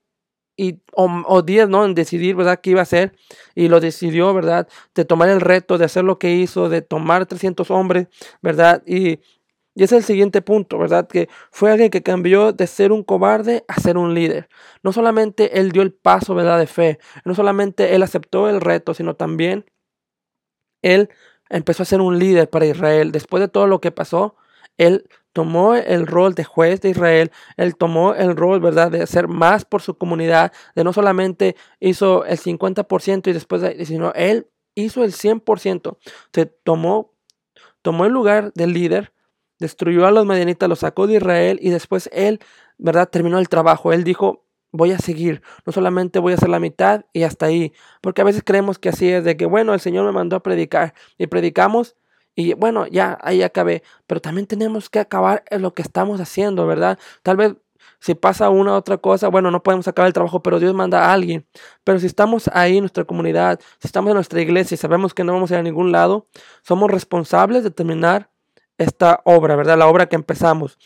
y, 0.57 0.81
o, 0.93 1.41
días, 1.41 1.69
¿no? 1.69 1.85
En 1.85 1.95
decidir, 1.95 2.35
¿verdad? 2.35 2.59
¿Qué 2.61 2.71
iba 2.71 2.81
a 2.81 2.83
hacer? 2.83 3.15
Y 3.55 3.67
lo 3.67 3.79
decidió, 3.79 4.33
¿verdad? 4.33 4.67
De 4.93 5.05
tomar 5.05 5.29
el 5.29 5.41
reto, 5.41 5.77
de 5.77 5.85
hacer 5.85 6.03
lo 6.03 6.19
que 6.19 6.31
hizo, 6.35 6.69
de 6.69 6.81
tomar 6.81 7.25
300 7.25 7.71
hombres, 7.71 8.07
¿verdad? 8.41 8.83
Y, 8.85 9.21
y 9.73 9.83
es 9.83 9.91
el 9.91 10.03
siguiente 10.03 10.41
punto, 10.41 10.77
¿verdad? 10.77 11.07
Que 11.07 11.29
fue 11.51 11.71
alguien 11.71 11.89
que 11.89 12.03
cambió 12.03 12.53
de 12.53 12.67
ser 12.67 12.91
un 12.91 13.03
cobarde 13.03 13.63
a 13.67 13.79
ser 13.79 13.97
un 13.97 14.13
líder. 14.13 14.49
No 14.83 14.91
solamente 14.93 15.59
él 15.59 15.71
dio 15.71 15.81
el 15.81 15.93
paso, 15.93 16.35
¿verdad? 16.35 16.59
De 16.59 16.67
fe. 16.67 16.99
No 17.25 17.33
solamente 17.35 17.95
él 17.95 18.03
aceptó 18.03 18.49
el 18.49 18.61
reto, 18.61 18.93
sino 18.93 19.15
también 19.15 19.65
él 20.81 21.09
empezó 21.51 21.83
a 21.83 21.85
ser 21.85 22.01
un 22.01 22.17
líder 22.17 22.49
para 22.49 22.65
Israel. 22.65 23.11
Después 23.11 23.41
de 23.41 23.47
todo 23.47 23.67
lo 23.67 23.79
que 23.81 23.91
pasó, 23.91 24.35
él 24.77 25.07
tomó 25.33 25.75
el 25.75 26.07
rol 26.07 26.33
de 26.33 26.43
juez 26.43 26.81
de 26.81 26.89
Israel, 26.89 27.31
él 27.57 27.75
tomó 27.75 28.13
el 28.13 28.35
rol, 28.35 28.59
¿verdad?, 28.59 28.91
de 28.91 29.03
hacer 29.03 29.27
más 29.27 29.65
por 29.65 29.81
su 29.81 29.97
comunidad, 29.97 30.51
de 30.75 30.83
no 30.83 30.93
solamente 30.93 31.55
hizo 31.79 32.25
el 32.25 32.37
50% 32.37 33.27
y 33.29 33.33
después, 33.33 33.61
de, 33.61 33.85
sino 33.85 34.11
él 34.13 34.47
hizo 34.75 35.03
el 35.03 35.13
100%. 35.13 35.97
Se 36.33 36.45
tomó, 36.45 37.13
tomó 37.81 38.05
el 38.05 38.11
lugar 38.11 38.51
del 38.53 38.73
líder, 38.73 39.13
destruyó 39.59 40.05
a 40.07 40.11
los 40.11 40.25
medianitas, 40.25 40.67
los 40.67 40.79
sacó 40.79 41.07
de 41.07 41.15
Israel 41.15 41.59
y 41.61 41.69
después 41.69 42.09
él, 42.13 42.39
¿verdad?, 42.77 43.09
terminó 43.09 43.39
el 43.39 43.49
trabajo. 43.49 43.93
Él 43.93 44.03
dijo, 44.03 44.45
voy 44.71 44.91
a 44.91 44.99
seguir, 44.99 45.41
no 45.65 45.73
solamente 45.73 46.19
voy 46.19 46.33
a 46.33 46.35
hacer 46.35 46.49
la 46.49 46.59
mitad 46.59 47.05
y 47.13 47.23
hasta 47.23 47.47
ahí, 47.47 47.73
porque 48.01 48.21
a 48.21 48.23
veces 48.23 48.43
creemos 48.45 48.79
que 48.79 48.89
así 48.89 49.09
es, 49.09 49.23
de 49.23 49.37
que, 49.37 49.45
bueno, 49.45 49.73
el 49.73 49.79
Señor 49.79 50.05
me 50.05 50.11
mandó 50.11 50.35
a 50.35 50.43
predicar 50.43 50.93
y 51.17 51.27
predicamos 51.27 51.95
y 52.35 52.53
bueno, 52.53 52.87
ya 52.87 53.17
ahí 53.21 53.43
acabé. 53.43 53.83
Pero 54.07 54.21
también 54.21 54.47
tenemos 54.47 54.89
que 54.89 54.99
acabar 54.99 55.43
en 55.49 55.61
lo 55.61 55.73
que 55.73 55.81
estamos 55.81 56.21
haciendo, 56.21 56.65
¿verdad? 56.65 56.97
Tal 57.23 57.37
vez 57.37 57.55
si 57.99 58.15
pasa 58.15 58.49
una 58.49 58.71
u 58.73 58.75
otra 58.75 58.97
cosa, 58.97 59.27
bueno, 59.27 59.51
no 59.51 59.61
podemos 59.63 59.87
acabar 59.87 60.07
el 60.07 60.13
trabajo, 60.13 60.41
pero 60.41 60.59
Dios 60.59 60.73
manda 60.73 61.05
a 61.05 61.13
alguien. 61.13 61.45
Pero 61.83 61.99
si 61.99 62.07
estamos 62.07 62.49
ahí 62.53 62.77
en 62.77 62.83
nuestra 62.83 63.05
comunidad, 63.05 63.59
si 63.79 63.87
estamos 63.87 64.09
en 64.09 64.15
nuestra 64.15 64.41
iglesia 64.41 64.75
y 64.75 64.77
sabemos 64.77 65.13
que 65.13 65.23
no 65.23 65.33
vamos 65.33 65.51
a 65.51 65.55
ir 65.55 65.59
a 65.59 65.63
ningún 65.63 65.91
lado, 65.91 66.27
somos 66.63 66.89
responsables 66.89 67.63
de 67.63 67.71
terminar 67.71 68.31
esta 68.77 69.21
obra, 69.25 69.55
¿verdad? 69.55 69.77
La 69.77 69.87
obra 69.87 70.07
que 70.07 70.15
empezamos. 70.15 70.79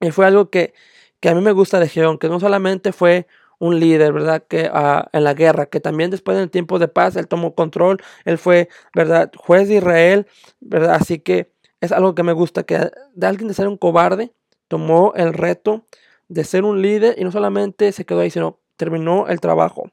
Y 0.00 0.12
fue 0.12 0.26
algo 0.26 0.50
que, 0.50 0.72
que 1.20 1.28
a 1.28 1.34
mí 1.34 1.40
me 1.40 1.52
gusta 1.52 1.78
de 1.80 1.88
Geón, 1.88 2.18
que 2.18 2.28
no 2.28 2.40
solamente 2.40 2.92
fue 2.92 3.26
un 3.58 3.78
líder, 3.78 4.12
¿verdad? 4.12 4.42
Que 4.48 4.70
uh, 4.72 5.06
en 5.12 5.24
la 5.24 5.34
guerra, 5.34 5.66
que 5.66 5.80
también 5.80 6.10
después 6.10 6.36
del 6.36 6.50
tiempo 6.50 6.78
de 6.78 6.88
paz, 6.88 7.16
él 7.16 7.28
tomó 7.28 7.54
control, 7.54 7.98
él 8.24 8.38
fue, 8.38 8.68
¿verdad? 8.94 9.30
Juez 9.36 9.68
de 9.68 9.76
Israel, 9.76 10.26
¿verdad? 10.60 10.94
Así 10.94 11.18
que 11.18 11.52
es 11.80 11.92
algo 11.92 12.14
que 12.14 12.22
me 12.22 12.32
gusta, 12.32 12.62
que 12.62 12.90
de 13.14 13.26
alguien 13.26 13.48
de 13.48 13.54
ser 13.54 13.68
un 13.68 13.76
cobarde, 13.76 14.32
tomó 14.68 15.12
el 15.14 15.34
reto 15.34 15.84
de 16.28 16.44
ser 16.44 16.64
un 16.64 16.80
líder 16.80 17.16
y 17.18 17.24
no 17.24 17.32
solamente 17.32 17.92
se 17.92 18.06
quedó 18.06 18.20
ahí, 18.20 18.30
sino 18.30 18.58
terminó 18.76 19.28
el 19.28 19.40
trabajo. 19.40 19.90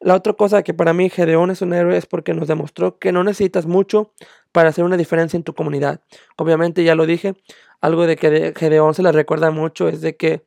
La 0.00 0.14
otra 0.14 0.32
cosa 0.32 0.62
que 0.62 0.74
para 0.74 0.92
mí 0.92 1.10
Gedeón 1.10 1.50
es 1.50 1.60
un 1.60 1.72
héroe 1.72 1.96
es 1.96 2.06
porque 2.06 2.34
nos 2.34 2.48
demostró 2.48 2.98
que 2.98 3.10
no 3.10 3.24
necesitas 3.24 3.66
mucho 3.66 4.12
para 4.52 4.68
hacer 4.68 4.84
una 4.84 4.96
diferencia 4.96 5.36
en 5.36 5.42
tu 5.42 5.54
comunidad. 5.54 6.00
Obviamente 6.36 6.84
ya 6.84 6.94
lo 6.94 7.06
dije, 7.06 7.34
algo 7.80 8.06
de 8.06 8.16
que 8.16 8.54
Gedeón 8.56 8.94
se 8.94 9.02
le 9.02 9.12
recuerda 9.12 9.50
mucho 9.50 9.88
es 9.88 10.00
de 10.00 10.16
que 10.16 10.46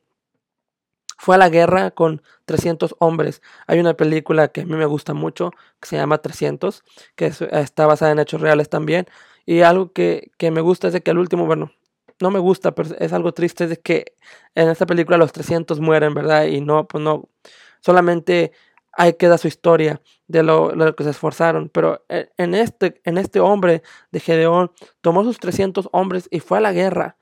fue 1.21 1.35
a 1.35 1.37
la 1.37 1.49
guerra 1.49 1.91
con 1.91 2.23
300 2.45 2.95
hombres. 2.97 3.43
Hay 3.67 3.79
una 3.79 3.93
película 3.95 4.47
que 4.47 4.61
a 4.61 4.65
mí 4.65 4.73
me 4.73 4.87
gusta 4.87 5.13
mucho, 5.13 5.51
que 5.79 5.87
se 5.87 5.95
llama 5.95 6.17
300, 6.17 6.83
que 7.15 7.27
está 7.27 7.85
basada 7.85 8.11
en 8.11 8.17
hechos 8.19 8.41
reales 8.41 8.69
también. 8.69 9.05
Y 9.45 9.61
algo 9.61 9.91
que, 9.93 10.31
me 10.39 10.61
gusta 10.61 10.87
es 10.87 10.93
de 10.93 11.01
que 11.01 11.11
al 11.11 11.19
último, 11.19 11.45
bueno, 11.45 11.71
no 12.19 12.31
me 12.31 12.39
gusta, 12.39 12.73
pero 12.73 12.89
es 12.97 13.13
algo 13.13 13.33
triste, 13.33 13.65
es 13.65 13.69
de 13.69 13.77
que 13.77 14.15
en 14.55 14.69
esta 14.69 14.87
película 14.87 15.17
los 15.17 15.31
300 15.31 15.79
mueren, 15.79 16.15
¿verdad? 16.15 16.45
Y 16.45 16.59
no, 16.59 16.87
pues 16.87 17.03
no, 17.03 17.29
solamente 17.81 18.51
ahí 18.93 19.13
queda 19.13 19.37
su 19.37 19.47
historia 19.47 20.01
de 20.27 20.43
lo, 20.43 20.75
lo, 20.75 20.95
que 20.95 21.03
se 21.03 21.11
esforzaron. 21.11 21.69
Pero 21.69 22.03
e, 22.09 22.29
en 22.37 22.55
este, 22.55 23.01
en 23.03 23.17
este 23.17 23.39
hombre 23.39 23.83
de 24.11 24.19
Gedeón 24.19 24.71
tomó 25.01 25.23
sus 25.23 25.39
300 25.39 25.89
hombres 25.91 26.27
y 26.31 26.39
fue 26.39 26.57
a 26.57 26.61
la 26.61 26.73
guerra 26.73 27.17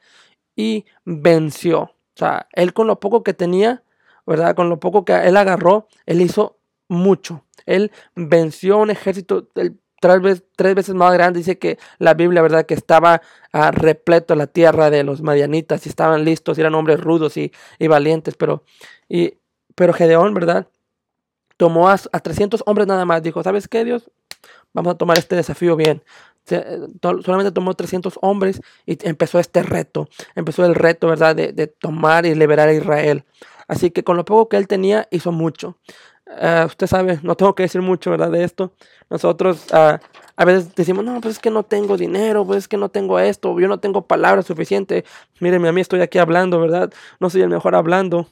y 0.55 0.85
venció. 1.05 1.81
O 1.81 2.17
sea, 2.19 2.47
él 2.53 2.73
con 2.73 2.87
lo 2.87 2.99
poco 2.99 3.23
que 3.23 3.33
tenía, 3.33 3.83
¿verdad? 4.25 4.55
Con 4.55 4.69
lo 4.69 4.79
poco 4.79 5.05
que 5.05 5.13
él 5.13 5.37
agarró, 5.37 5.87
él 6.05 6.21
hizo 6.21 6.59
mucho. 6.87 7.45
Él 7.65 7.91
venció 8.15 8.77
un 8.77 8.89
ejército 8.89 9.47
tres 10.01 10.21
veces, 10.21 10.43
tres 10.55 10.75
veces 10.75 10.95
más 10.95 11.13
grande. 11.13 11.39
Dice 11.39 11.57
que 11.57 11.77
la 11.97 12.13
Biblia, 12.13 12.41
¿verdad? 12.41 12.65
Que 12.65 12.73
estaba 12.73 13.21
uh, 13.53 13.71
repleto 13.71 14.35
la 14.35 14.47
tierra 14.47 14.89
de 14.89 15.03
los 15.03 15.21
madianitas 15.21 15.85
y 15.85 15.89
estaban 15.89 16.25
listos, 16.25 16.57
y 16.57 16.61
eran 16.61 16.75
hombres 16.75 16.99
rudos 16.99 17.37
y, 17.37 17.51
y 17.77 17.87
valientes. 17.87 18.35
Pero, 18.35 18.63
y, 19.07 19.35
pero 19.75 19.93
Gedeón, 19.93 20.33
¿verdad? 20.33 20.67
Tomó 21.59 21.89
a, 21.89 21.99
a 22.13 22.19
300 22.21 22.63
hombres 22.65 22.87
nada 22.87 23.03
más. 23.03 23.21
Dijo, 23.21 23.43
¿sabes 23.43 23.67
qué, 23.67 23.83
Dios? 23.83 24.09
Vamos 24.73 24.93
a 24.93 24.97
tomar 24.97 25.17
este 25.17 25.35
desafío 25.35 25.75
bien. 25.75 26.01
Eh, 26.49 26.79
solamente 27.01 27.51
tomó 27.51 27.73
300 27.73 28.17
hombres 28.21 28.61
y 28.85 28.97
empezó 29.05 29.39
este 29.39 29.61
reto. 29.61 30.07
Empezó 30.35 30.65
el 30.65 30.73
reto, 30.73 31.07
¿verdad? 31.07 31.35
De, 31.35 31.51
de 31.51 31.67
tomar 31.67 32.25
y 32.25 32.33
liberar 32.33 32.69
a 32.69 32.73
Israel. 32.73 33.25
Así 33.67 33.91
que 33.91 34.05
con 34.05 34.15
lo 34.15 34.23
poco 34.23 34.47
que 34.47 34.55
él 34.55 34.69
tenía, 34.69 35.09
hizo 35.11 35.33
mucho. 35.33 35.75
Uh, 36.27 36.65
usted 36.67 36.87
sabe, 36.87 37.19
no 37.23 37.35
tengo 37.35 37.53
que 37.55 37.63
decir 37.63 37.81
mucho, 37.81 38.09
¿verdad? 38.09 38.31
De 38.31 38.45
esto. 38.45 38.71
Nosotros 39.09 39.65
uh, 39.73 39.97
a 40.37 40.45
veces 40.45 40.73
decimos, 40.75 41.03
no, 41.03 41.19
pues 41.19 41.35
es 41.35 41.39
que 41.39 41.49
no 41.49 41.63
tengo 41.63 41.97
dinero, 41.97 42.45
pues 42.45 42.59
es 42.59 42.67
que 42.69 42.77
no 42.77 42.87
tengo 42.87 43.19
esto, 43.19 43.59
yo 43.59 43.67
no 43.67 43.81
tengo 43.81 44.07
palabras 44.07 44.45
suficientes. 44.45 45.03
Mírenme, 45.41 45.67
a 45.67 45.71
mí 45.73 45.81
estoy 45.81 45.99
aquí 45.99 46.19
hablando, 46.19 46.61
¿verdad? 46.61 46.93
No 47.19 47.29
soy 47.29 47.41
el 47.41 47.49
mejor 47.49 47.75
hablando. 47.75 48.27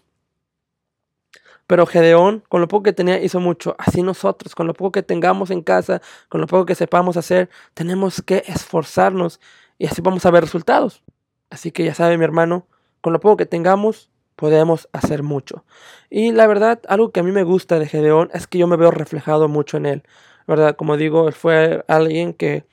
Pero 1.68 1.86
Gedeón, 1.86 2.44
con 2.48 2.62
lo 2.62 2.68
poco 2.68 2.84
que 2.84 2.94
tenía, 2.94 3.22
hizo 3.22 3.40
mucho. 3.42 3.76
Así 3.78 4.02
nosotros, 4.02 4.56
con 4.56 4.68
lo 4.68 4.74
poco 4.74 4.94
que 4.94 5.04
tengamos 5.04 5.52
en 5.52 5.62
casa, 5.62 6.02
con 6.30 6.42
lo 6.42 6.48
poco 6.48 6.66
que 6.66 6.76
sepamos 6.76 7.18
hacer, 7.18 7.50
tenemos 7.74 8.22
que 8.22 8.44
esforzarnos 8.48 9.40
y 9.78 9.86
así 9.88 10.02
vamos 10.02 10.26
a 10.26 10.32
ver 10.32 10.44
resultados. 10.44 11.04
Así 11.50 11.72
que 11.72 11.84
ya 11.84 11.94
sabe 11.94 12.18
mi 12.18 12.24
hermano, 12.24 12.66
con 13.02 13.14
lo 13.14 13.20
poco 13.20 13.38
que 13.38 13.46
tengamos, 13.46 14.10
podemos 14.36 14.88
hacer 14.94 15.24
mucho. 15.24 15.66
Y 16.10 16.32
la 16.32 16.48
verdad, 16.48 16.82
algo 16.88 17.12
que 17.12 17.20
a 17.20 17.24
mí 17.24 17.32
me 17.32 17.44
gusta 17.44 17.80
de 17.80 17.88
Gedeón 17.88 18.30
es 18.34 18.48
que 18.48 18.58
yo 18.58 18.68
me 18.68 18.78
veo 18.78 18.92
reflejado 18.92 19.48
mucho 19.50 19.78
en 19.78 19.86
él. 19.86 20.04
¿Verdad? 20.48 20.78
Como 20.78 20.96
digo, 20.96 21.28
él 21.28 21.34
fue 21.34 21.84
alguien 21.90 22.34
que, 22.34 22.66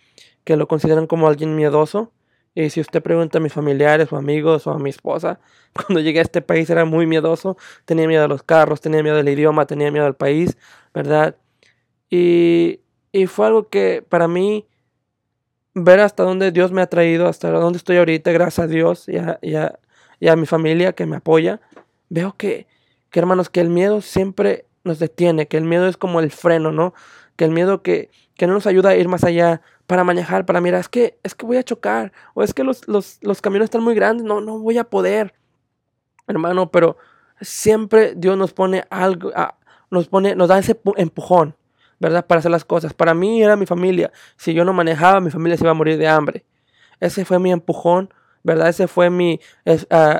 que 0.44 0.56
lo 0.56 0.68
consideran 0.68 1.08
como 1.08 1.26
alguien 1.26 1.56
miedoso 1.56 2.12
y 2.54 2.70
si 2.70 2.80
usted 2.80 3.02
pregunta 3.02 3.38
a 3.38 3.40
mis 3.40 3.52
familiares 3.52 4.12
o 4.12 4.16
amigos 4.16 4.66
o 4.66 4.70
a 4.70 4.78
mi 4.78 4.90
esposa, 4.90 5.40
cuando 5.74 6.00
llegué 6.00 6.20
a 6.20 6.22
este 6.22 6.42
país 6.42 6.70
era 6.70 6.84
muy 6.84 7.06
miedoso, 7.06 7.56
tenía 7.84 8.06
miedo 8.06 8.24
a 8.24 8.28
los 8.28 8.42
carros, 8.42 8.80
tenía 8.80 9.02
miedo 9.02 9.16
del 9.16 9.28
idioma, 9.28 9.66
tenía 9.66 9.90
miedo 9.90 10.06
al 10.06 10.16
país, 10.16 10.56
¿verdad? 10.92 11.36
Y, 12.10 12.80
y 13.12 13.26
fue 13.26 13.46
algo 13.46 13.68
que 13.68 14.04
para 14.08 14.28
mí, 14.28 14.66
ver 15.74 16.00
hasta 16.00 16.22
dónde 16.22 16.52
Dios 16.52 16.72
me 16.72 16.82
ha 16.82 16.86
traído, 16.86 17.26
hasta 17.26 17.50
dónde 17.50 17.78
estoy 17.78 17.96
ahorita, 17.96 18.30
gracias 18.32 18.64
a 18.64 18.68
Dios 18.68 19.08
y 19.08 19.16
a, 19.16 19.38
y 19.42 19.56
a, 19.56 19.78
a 20.30 20.36
mi 20.36 20.46
familia 20.46 20.92
que 20.92 21.06
me 21.06 21.16
apoya, 21.16 21.60
veo 22.08 22.36
que, 22.36 22.66
que, 23.10 23.18
hermanos, 23.18 23.50
que 23.50 23.60
el 23.60 23.70
miedo 23.70 24.00
siempre 24.00 24.66
nos 24.84 24.98
detiene, 25.00 25.48
que 25.48 25.56
el 25.56 25.64
miedo 25.64 25.88
es 25.88 25.96
como 25.96 26.20
el 26.20 26.30
freno, 26.30 26.70
¿no? 26.70 26.94
Que 27.36 27.44
el 27.44 27.50
miedo 27.50 27.82
que, 27.82 28.10
que 28.36 28.46
no 28.46 28.54
nos 28.54 28.66
ayuda 28.66 28.90
a 28.90 28.96
ir 28.96 29.08
más 29.08 29.24
allá, 29.24 29.60
para 29.86 30.04
manejar, 30.04 30.46
para 30.46 30.60
mirar, 30.60 30.80
es 30.80 30.88
que, 30.88 31.18
es 31.22 31.34
que 31.34 31.46
voy 31.46 31.56
a 31.56 31.62
chocar, 31.62 32.12
o 32.34 32.42
es 32.42 32.54
que 32.54 32.64
los, 32.64 32.88
los, 32.88 33.18
los 33.22 33.42
camiones 33.42 33.66
están 33.66 33.82
muy 33.82 33.94
grandes, 33.94 34.24
no, 34.24 34.40
no 34.40 34.58
voy 34.58 34.78
a 34.78 34.84
poder, 34.84 35.34
hermano, 36.26 36.70
pero 36.70 36.96
siempre 37.40 38.14
Dios 38.16 38.36
nos 38.36 38.52
pone 38.52 38.84
algo, 38.90 39.30
nos 39.90 40.08
pone, 40.08 40.34
nos 40.34 40.48
da 40.48 40.58
ese 40.58 40.80
empujón, 40.96 41.54
¿verdad? 42.00 42.26
Para 42.26 42.38
hacer 42.38 42.50
las 42.50 42.64
cosas. 42.64 42.94
Para 42.94 43.14
mí 43.14 43.42
era 43.42 43.56
mi 43.56 43.66
familia. 43.66 44.10
Si 44.36 44.54
yo 44.54 44.64
no 44.64 44.72
manejaba, 44.72 45.20
mi 45.20 45.30
familia 45.30 45.56
se 45.56 45.64
iba 45.64 45.70
a 45.70 45.74
morir 45.74 45.98
de 45.98 46.08
hambre. 46.08 46.44
Ese 47.00 47.24
fue 47.24 47.38
mi 47.38 47.52
empujón, 47.52 48.12
¿verdad? 48.42 48.68
Ese 48.68 48.88
fue 48.88 49.10
mi 49.10 49.40
uh, 49.66 49.76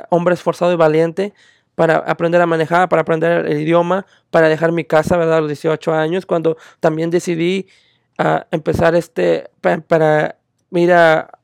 hombre 0.09 0.33
esforzado 0.33 0.71
y 0.71 0.75
valiente 0.75 1.33
para 1.75 1.97
aprender 1.97 2.41
a 2.41 2.45
manejar, 2.45 2.89
para 2.89 3.01
aprender 3.01 3.45
el 3.45 3.59
idioma, 3.59 4.05
para 4.31 4.49
dejar 4.49 4.71
mi 4.71 4.85
casa, 4.85 5.17
¿verdad? 5.17 5.37
A 5.37 5.41
los 5.41 5.49
18 5.49 5.93
años, 5.93 6.25
cuando 6.25 6.57
también 6.79 7.09
decidí 7.09 7.67
a 8.17 8.47
empezar 8.51 8.95
este, 8.95 9.49
para, 9.61 10.37
ir 10.71 10.93
a, 10.93 11.39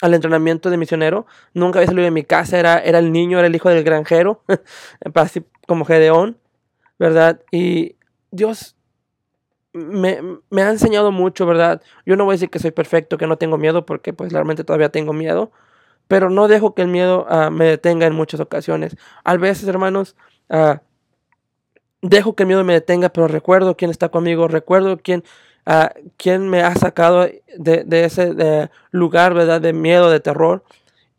al 0.00 0.14
entrenamiento 0.14 0.70
de 0.70 0.76
misionero. 0.76 1.26
Nunca 1.54 1.78
había 1.78 1.86
salido 1.86 2.04
de 2.04 2.10
mi 2.10 2.24
casa, 2.24 2.58
era, 2.58 2.78
era 2.78 2.98
el 2.98 3.12
niño, 3.12 3.38
era 3.38 3.46
el 3.46 3.54
hijo 3.54 3.68
del 3.68 3.84
granjero, 3.84 4.42
así 5.14 5.44
como 5.66 5.84
Gedeón, 5.84 6.36
¿verdad? 6.98 7.40
Y 7.52 7.96
Dios 8.30 8.76
me, 9.72 10.20
me, 10.50 10.62
ha 10.62 10.70
enseñado 10.70 11.10
mucho, 11.12 11.46
¿verdad? 11.46 11.82
Yo 12.06 12.16
no 12.16 12.24
voy 12.24 12.32
a 12.32 12.36
decir 12.36 12.50
que 12.50 12.58
soy 12.58 12.70
perfecto, 12.70 13.18
que 13.18 13.26
no 13.26 13.38
tengo 13.38 13.58
miedo, 13.58 13.86
porque 13.86 14.12
pues 14.12 14.32
realmente 14.32 14.64
todavía 14.64 14.88
tengo 14.88 15.12
miedo, 15.12 15.52
pero 16.08 16.30
no 16.30 16.48
dejo 16.48 16.74
que 16.74 16.82
el 16.82 16.88
miedo 16.88 17.26
uh, 17.30 17.50
me 17.50 17.64
detenga 17.66 18.06
en 18.06 18.14
muchas 18.14 18.40
ocasiones. 18.40 18.96
A 19.24 19.36
veces, 19.36 19.68
hermanos, 19.68 20.16
uh, 20.50 20.76
dejo 22.02 22.34
que 22.34 22.42
el 22.42 22.48
miedo 22.48 22.64
me 22.64 22.74
detenga, 22.74 23.08
pero 23.08 23.28
recuerdo 23.28 23.76
quién 23.76 23.90
está 23.90 24.08
conmigo, 24.08 24.48
recuerdo 24.48 24.98
quién 24.98 25.24
a 25.66 25.94
quien 26.16 26.48
me 26.48 26.62
ha 26.62 26.74
sacado 26.74 27.26
de, 27.56 28.04
ese 28.04 28.70
lugar, 28.90 29.34
¿verdad? 29.34 29.60
De 29.60 29.72
miedo, 29.72 30.10
de 30.10 30.20
terror. 30.20 30.62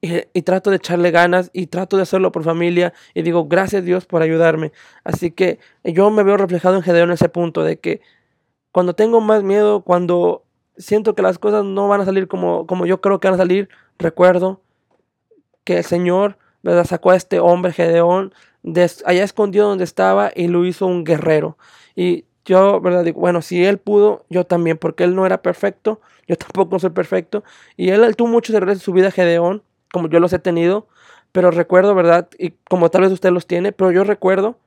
Y, 0.01 0.43
trato 0.43 0.69
de 0.69 0.75
echarle 0.75 1.09
ganas 1.09 1.49
y 1.51 1.65
trato 1.65 1.97
de 1.97 2.03
hacerlo 2.03 2.31
por 2.31 2.43
familia 2.43 2.93
y 3.15 3.23
digo, 3.23 3.47
gracias 3.47 3.83
Dios 3.85 4.05
por 4.05 4.21
ayudarme. 4.21 4.71
Así 5.03 5.31
que 5.31 5.57
yo 5.83 6.11
me 6.11 6.21
veo 6.21 6.37
reflejado 6.37 6.75
en 6.75 6.83
Gedeón 6.83 7.09
en 7.09 7.15
ese 7.15 7.27
punto 7.27 7.63
de 7.63 7.79
que 7.79 8.01
cuando 8.71 8.93
tengo 8.93 9.19
más 9.19 9.41
miedo, 9.41 9.81
cuando 9.81 10.43
siento 10.77 11.15
que 11.15 11.23
las 11.23 11.39
cosas 11.39 11.63
no 11.63 11.87
van 11.87 12.01
a 12.01 12.05
salir 12.05 12.27
como, 12.27 12.67
como 12.67 12.85
yo 12.85 13.01
creo 13.01 13.19
que 13.19 13.27
van 13.27 13.35
a 13.35 13.37
salir, 13.37 13.69
recuerdo 13.97 14.61
que 15.65 15.77
el 15.77 15.83
Señor 15.83 16.37
¿verdad? 16.63 16.85
sacó 16.85 17.11
a 17.11 17.15
este 17.17 17.39
hombre 17.39 17.73
Gedeón 17.73 18.33
de 18.63 18.89
allá 19.05 19.23
escondido 19.23 19.67
donde 19.67 19.83
estaba 19.83 20.31
y 20.33 20.47
lo 20.47 20.65
hizo 20.65 20.87
un 20.87 21.03
guerrero. 21.03 21.57
Y 21.95 22.25
yo, 22.45 22.79
¿verdad? 22.81 23.03
Digo, 23.03 23.19
bueno, 23.19 23.41
si 23.41 23.63
él 23.63 23.77
pudo, 23.77 24.25
yo 24.29 24.45
también, 24.45 24.77
porque 24.77 25.03
él 25.03 25.15
no 25.15 25.25
era 25.25 25.41
perfecto, 25.41 26.01
yo 26.27 26.35
tampoco 26.37 26.79
soy 26.79 26.91
perfecto. 26.91 27.43
Y 27.77 27.89
él, 27.89 28.15
tuvo 28.15 28.29
muchos 28.29 28.55
errores 28.55 28.77
en 28.77 28.81
su 28.81 28.93
vida, 28.93 29.11
Gedeón, 29.11 29.61
como 29.91 30.09
yo 30.09 30.19
los 30.19 30.33
he 30.33 30.39
tenido, 30.39 30.87
pero 31.31 31.51
recuerdo, 31.51 31.93
¿verdad? 31.93 32.29
Y 32.39 32.51
como 32.69 32.89
tal 32.89 33.01
vez 33.01 33.11
usted 33.11 33.31
los 33.31 33.45
tiene, 33.45 33.71
pero 33.71 33.91
yo 33.91 34.03
recuerdo 34.03 34.57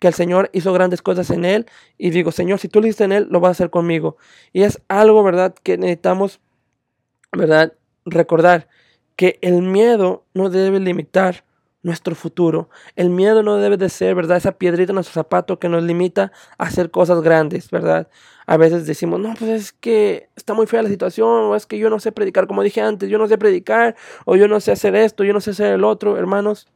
que 0.00 0.08
el 0.08 0.14
Señor 0.14 0.50
hizo 0.52 0.72
grandes 0.72 1.00
cosas 1.00 1.30
en 1.30 1.44
él 1.44 1.66
y 1.96 2.10
digo, 2.10 2.32
Señor, 2.32 2.58
si 2.58 2.68
tú 2.68 2.80
lo 2.80 2.86
hiciste 2.86 3.04
en 3.04 3.12
él, 3.12 3.28
lo 3.30 3.40
vas 3.40 3.48
a 3.48 3.52
hacer 3.52 3.70
conmigo. 3.70 4.16
Y 4.52 4.62
es 4.62 4.82
algo, 4.88 5.22
¿verdad? 5.22 5.54
Que 5.62 5.78
necesitamos, 5.78 6.40
¿verdad? 7.32 7.72
Recordar 8.04 8.68
que 9.18 9.36
el 9.42 9.62
miedo 9.62 10.24
no 10.32 10.48
debe 10.48 10.78
limitar 10.78 11.42
nuestro 11.82 12.14
futuro. 12.14 12.70
El 12.94 13.10
miedo 13.10 13.42
no 13.42 13.56
debe 13.56 13.76
de 13.76 13.88
ser, 13.88 14.14
¿verdad? 14.14 14.36
Esa 14.36 14.52
piedrita 14.52 14.92
en 14.92 14.94
nuestro 14.94 15.14
zapato 15.14 15.58
que 15.58 15.68
nos 15.68 15.82
limita 15.82 16.30
a 16.56 16.66
hacer 16.66 16.92
cosas 16.92 17.20
grandes, 17.20 17.68
¿verdad? 17.68 18.06
A 18.46 18.56
veces 18.56 18.86
decimos, 18.86 19.18
no, 19.18 19.34
pues 19.36 19.50
es 19.50 19.72
que 19.72 20.28
está 20.36 20.54
muy 20.54 20.68
fea 20.68 20.82
la 20.82 20.88
situación, 20.88 21.28
o 21.28 21.56
es 21.56 21.66
que 21.66 21.78
yo 21.78 21.90
no 21.90 21.98
sé 21.98 22.12
predicar, 22.12 22.46
como 22.46 22.62
dije 22.62 22.80
antes, 22.80 23.10
yo 23.10 23.18
no 23.18 23.26
sé 23.26 23.38
predicar, 23.38 23.96
o 24.24 24.36
yo 24.36 24.46
no 24.46 24.60
sé 24.60 24.70
hacer 24.70 24.94
esto, 24.94 25.24
yo 25.24 25.32
no 25.32 25.40
sé 25.40 25.50
hacer 25.50 25.74
el 25.74 25.82
otro, 25.82 26.16
hermanos. 26.16 26.68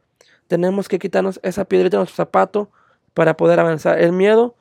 Tenemos 0.48 0.88
que 0.88 0.98
quitarnos 0.98 1.38
esa 1.44 1.64
piedrita 1.66 1.96
en 1.96 2.00
nuestro 2.00 2.16
zapato 2.16 2.72
para 3.14 3.36
poder 3.36 3.60
avanzar. 3.60 4.00
El 4.00 4.10
miedo 4.10 4.56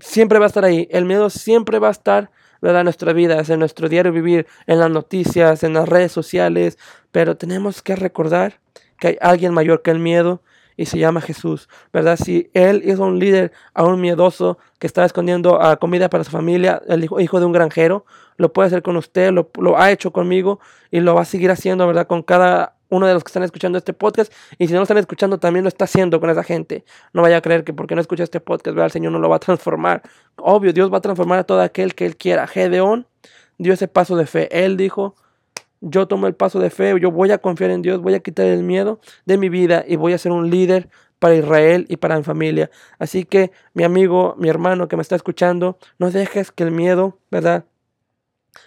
siempre 0.00 0.38
va 0.38 0.44
a 0.44 0.48
estar 0.48 0.64
ahí, 0.64 0.86
el 0.92 1.06
miedo 1.06 1.28
siempre 1.28 1.80
va 1.80 1.88
a 1.88 1.90
estar 1.90 2.30
¿verdad? 2.64 2.80
En 2.80 2.84
nuestra 2.84 3.12
vida, 3.12 3.42
en 3.46 3.58
nuestro 3.58 3.90
diario 3.90 4.10
vivir, 4.10 4.46
en 4.66 4.78
las 4.78 4.90
noticias, 4.90 5.62
en 5.64 5.74
las 5.74 5.86
redes 5.86 6.12
sociales, 6.12 6.78
pero 7.12 7.36
tenemos 7.36 7.82
que 7.82 7.94
recordar 7.94 8.58
que 8.98 9.08
hay 9.08 9.18
alguien 9.20 9.52
mayor 9.52 9.82
que 9.82 9.90
el 9.90 9.98
miedo 9.98 10.40
y 10.74 10.86
se 10.86 10.98
llama 10.98 11.20
Jesús, 11.20 11.68
¿verdad? 11.92 12.16
Si 12.16 12.50
él 12.54 12.80
es 12.86 12.98
un 12.98 13.18
líder 13.18 13.52
aún 13.74 14.00
miedoso 14.00 14.56
que 14.78 14.86
está 14.86 15.04
escondiendo 15.04 15.58
uh, 15.58 15.76
comida 15.78 16.08
para 16.08 16.24
su 16.24 16.30
familia, 16.30 16.80
el 16.88 17.04
hijo, 17.04 17.20
hijo, 17.20 17.38
de 17.38 17.44
un 17.44 17.52
granjero, 17.52 18.06
lo 18.38 18.54
puede 18.54 18.68
hacer 18.68 18.82
con 18.82 18.96
usted, 18.96 19.30
lo, 19.30 19.50
lo, 19.60 19.78
ha 19.78 19.92
hecho 19.92 20.10
conmigo 20.10 20.58
y 20.90 21.00
lo 21.00 21.14
va 21.14 21.20
a 21.20 21.26
seguir 21.26 21.50
haciendo, 21.50 21.86
¿verdad? 21.86 22.06
Con 22.06 22.22
cada 22.22 22.73
uno 22.88 23.06
de 23.06 23.14
los 23.14 23.24
que 23.24 23.28
están 23.28 23.42
escuchando 23.42 23.78
este 23.78 23.92
podcast 23.92 24.32
y 24.58 24.66
si 24.66 24.72
no 24.72 24.78
lo 24.78 24.84
están 24.84 24.98
escuchando 24.98 25.38
también 25.38 25.64
lo 25.64 25.68
está 25.68 25.84
haciendo 25.84 26.20
con 26.20 26.30
esa 26.30 26.42
gente. 26.42 26.84
No 27.12 27.22
vaya 27.22 27.38
a 27.38 27.40
creer 27.40 27.64
que 27.64 27.72
porque 27.72 27.94
no 27.94 28.00
escucha 28.00 28.22
este 28.22 28.40
podcast, 28.40 28.74
¿verdad? 28.74 28.86
El 28.86 28.92
Señor 28.92 29.12
no 29.12 29.18
lo 29.18 29.28
va 29.28 29.36
a 29.36 29.40
transformar. 29.40 30.02
Obvio, 30.36 30.72
Dios 30.72 30.92
va 30.92 30.98
a 30.98 31.00
transformar 31.00 31.40
a 31.40 31.44
todo 31.44 31.60
aquel 31.60 31.94
que 31.94 32.06
Él 32.06 32.16
quiera. 32.16 32.46
Gedeón 32.46 33.06
dio 33.58 33.72
ese 33.72 33.88
paso 33.88 34.16
de 34.16 34.26
fe. 34.26 34.64
Él 34.64 34.76
dijo, 34.76 35.14
yo 35.80 36.08
tomo 36.08 36.26
el 36.26 36.34
paso 36.34 36.60
de 36.60 36.70
fe, 36.70 36.98
yo 37.00 37.10
voy 37.10 37.30
a 37.30 37.38
confiar 37.38 37.70
en 37.70 37.82
Dios, 37.82 38.00
voy 38.00 38.14
a 38.14 38.20
quitar 38.20 38.46
el 38.46 38.62
miedo 38.62 39.00
de 39.26 39.36
mi 39.38 39.48
vida 39.48 39.84
y 39.86 39.96
voy 39.96 40.12
a 40.12 40.18
ser 40.18 40.32
un 40.32 40.50
líder 40.50 40.88
para 41.18 41.36
Israel 41.36 41.86
y 41.88 41.96
para 41.96 42.16
mi 42.16 42.22
familia. 42.22 42.70
Así 42.98 43.24
que 43.24 43.52
mi 43.74 43.84
amigo, 43.84 44.34
mi 44.38 44.48
hermano 44.48 44.88
que 44.88 44.96
me 44.96 45.02
está 45.02 45.16
escuchando, 45.16 45.78
no 45.98 46.10
dejes 46.10 46.52
que 46.52 46.64
el 46.64 46.70
miedo, 46.70 47.18
¿verdad? 47.30 47.64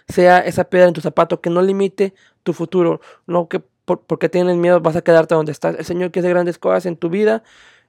Sea 0.08 0.38
esa 0.40 0.64
piedra 0.64 0.88
en 0.88 0.94
tu 0.94 1.00
zapato 1.00 1.40
que 1.40 1.50
no 1.50 1.62
limite 1.62 2.14
tu 2.42 2.52
futuro, 2.52 3.00
no 3.26 3.48
que 3.48 3.62
por, 3.88 4.02
porque 4.02 4.28
tienes 4.28 4.56
miedo 4.56 4.80
vas 4.80 4.94
a 4.94 5.02
quedarte 5.02 5.34
donde 5.34 5.50
estás. 5.50 5.74
El 5.76 5.84
Señor 5.84 6.12
quiere 6.12 6.28
grandes 6.28 6.58
cosas 6.58 6.86
en 6.86 6.96
tu 6.96 7.10
vida. 7.10 7.42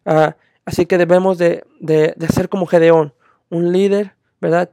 Uh, 0.05 0.31
Así 0.69 0.85
que 0.85 0.99
debemos 0.99 1.39
de, 1.39 1.65
de, 1.79 2.13
de 2.15 2.27
ser 2.27 2.47
como 2.47 2.67
Gedeón, 2.67 3.11
un 3.49 3.71
líder, 3.71 4.13
¿verdad? 4.39 4.69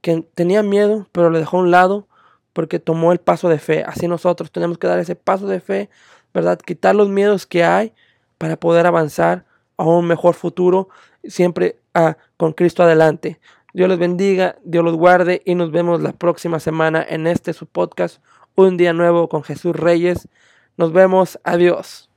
Que 0.00 0.24
tenía 0.36 0.62
miedo, 0.62 1.08
pero 1.10 1.28
lo 1.28 1.40
dejó 1.40 1.56
a 1.56 1.62
un 1.62 1.72
lado 1.72 2.06
porque 2.52 2.78
tomó 2.78 3.10
el 3.10 3.18
paso 3.18 3.48
de 3.48 3.58
fe. 3.58 3.82
Así 3.82 4.06
nosotros 4.06 4.52
tenemos 4.52 4.78
que 4.78 4.86
dar 4.86 5.00
ese 5.00 5.16
paso 5.16 5.48
de 5.48 5.58
fe, 5.58 5.90
¿verdad? 6.32 6.56
Quitar 6.60 6.94
los 6.94 7.08
miedos 7.08 7.48
que 7.48 7.64
hay 7.64 7.92
para 8.38 8.54
poder 8.54 8.86
avanzar 8.86 9.44
a 9.76 9.82
un 9.82 10.06
mejor 10.06 10.34
futuro, 10.34 10.88
siempre 11.24 11.80
ah, 11.94 12.16
con 12.36 12.52
Cristo 12.52 12.84
adelante. 12.84 13.40
Dios 13.74 13.88
los 13.88 13.98
bendiga, 13.98 14.54
Dios 14.62 14.84
los 14.84 14.94
guarde 14.94 15.42
y 15.44 15.56
nos 15.56 15.72
vemos 15.72 16.00
la 16.00 16.12
próxima 16.12 16.60
semana 16.60 17.04
en 17.08 17.26
este 17.26 17.54
su 17.54 17.66
podcast, 17.66 18.22
Un 18.54 18.76
día 18.76 18.92
nuevo 18.92 19.28
con 19.28 19.42
Jesús 19.42 19.74
Reyes. 19.74 20.28
Nos 20.80 20.92
vemos, 20.92 21.36
adiós. 21.44 22.09